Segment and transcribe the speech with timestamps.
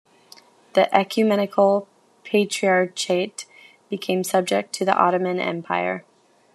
[0.73, 1.87] The Ecumenical
[2.23, 3.45] Patriarchate
[3.87, 6.05] became subject to the Ottoman Empire.